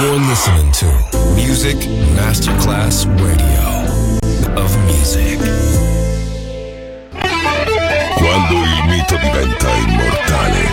You're 0.00 0.18
listening 0.18 0.72
to 0.80 0.86
Music 1.36 1.76
Masterclass 2.16 3.04
Radio 3.20 3.84
of 4.56 4.74
Music. 4.86 5.38
Quando 8.16 8.54
il 8.54 8.84
mito 8.88 9.16
diventa 9.16 9.68
immortale, 9.68 10.70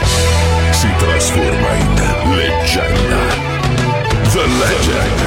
si 0.71 0.87
trasforma 0.97 1.73
in 1.73 2.35
leggenda. 2.37 3.19
The 4.31 4.45
Legend, 4.47 5.19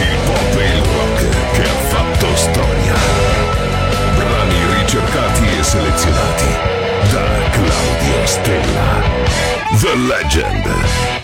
il 0.00 0.18
pop 0.26 0.58
e 0.58 0.66
il 0.66 0.82
rock 0.82 1.52
che 1.54 1.62
ha 1.62 1.78
fatto 1.88 2.36
storia. 2.36 2.94
Brani 4.16 4.80
ricercati 4.80 5.46
e 5.58 5.62
selezionati 5.62 6.52
da 7.10 7.24
Claudio 7.52 8.26
Stella. 8.26 9.02
The 9.80 9.96
Legend. 9.96 11.23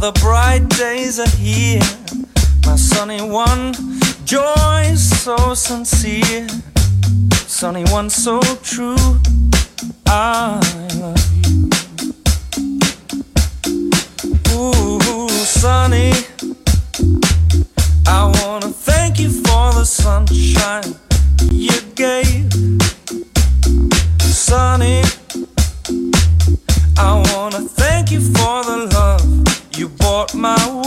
The 0.00 0.12
bright 0.12 0.66
days 0.70 1.18
are 1.18 1.28
here. 1.36 1.82
My 2.64 2.76
sunny 2.76 3.20
one, 3.20 3.74
joy 4.24 4.94
so 4.94 5.52
sincere. 5.52 6.48
Sunny 7.46 7.84
one, 7.92 8.08
so 8.08 8.40
true. 8.62 8.96
I 10.06 10.58
love 10.96 11.20
you. 11.44 11.68
Ooh, 14.54 15.28
sunny. 15.28 16.12
I 18.06 18.24
wanna 18.40 18.68
thank 18.68 19.20
you 19.20 19.28
for 19.28 19.74
the 19.74 19.84
sunshine 19.84 20.94
you 21.52 21.78
gave. 21.94 22.50
Sunny. 24.22 25.02
I 26.96 27.22
wanna 27.34 27.60
thank 27.60 28.10
you 28.10 28.20
for 28.20 28.59
my 30.40 30.79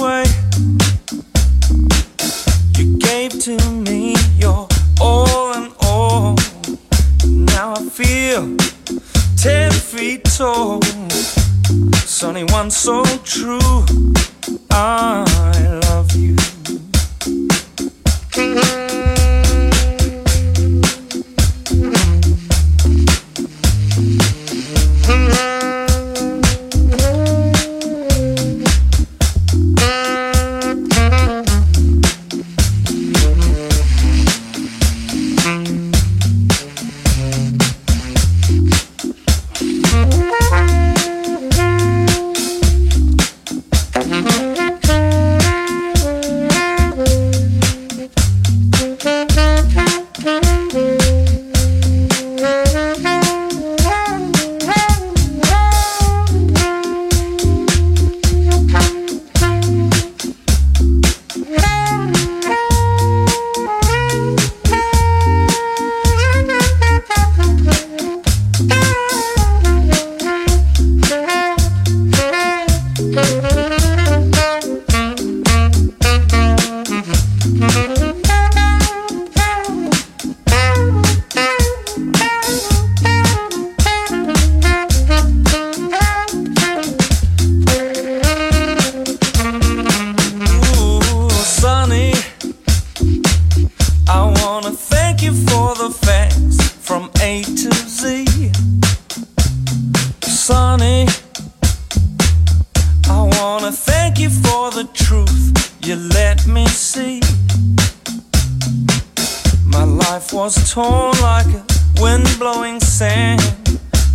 was 110.43 110.73
torn 110.73 111.17
like 111.21 111.47
a 111.55 111.63
wind 112.01 112.27
blowing 112.37 112.77
sand, 112.81 113.39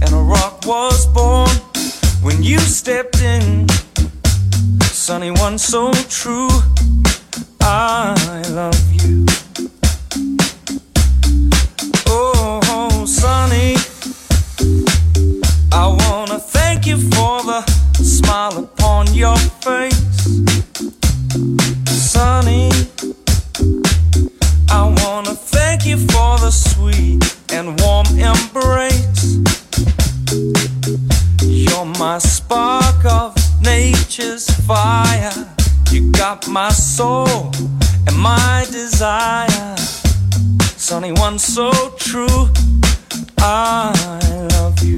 and 0.02 0.12
a 0.12 0.16
rock 0.16 0.60
was 0.66 1.06
born 1.06 1.48
when 2.22 2.42
you 2.42 2.58
stepped 2.58 3.22
in. 3.22 3.66
Sunny 4.82 5.30
one 5.30 5.56
so 5.56 5.90
true. 6.10 6.50
I 7.62 8.42
love 8.50 8.78
you. 9.00 9.24
Oh, 12.06 13.06
Sunny. 13.06 13.76
I 15.72 15.86
wanna 16.00 16.38
thank 16.38 16.86
you 16.86 16.98
for 16.98 17.42
the 17.42 17.62
smile 18.02 18.64
upon 18.64 19.14
your 19.14 19.38
face. 19.64 19.96
Sunny. 22.12 22.77
Thank 25.78 25.90
you 25.90 26.06
for 26.08 26.38
the 26.38 26.50
sweet 26.50 27.36
and 27.52 27.80
warm 27.80 28.06
embrace. 28.18 29.38
You're 31.42 31.84
my 31.84 32.18
spark 32.18 33.04
of 33.04 33.36
nature's 33.62 34.50
fire. 34.66 35.32
You 35.90 36.10
got 36.12 36.48
my 36.48 36.70
soul 36.70 37.52
and 38.06 38.18
my 38.18 38.66
desire. 38.70 39.76
Sunny 40.76 41.12
one 41.12 41.38
so 41.38 41.70
true. 41.98 42.48
I 43.38 44.48
love 44.50 44.82
you. 44.82 44.97